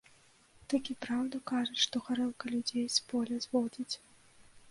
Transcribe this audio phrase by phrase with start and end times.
[0.71, 3.95] Такі праўду кажуць, што гарэлка людзей з поля зводзіць.